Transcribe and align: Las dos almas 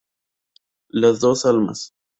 Las 0.89 1.19
dos 1.19 1.45
almas 1.45 1.93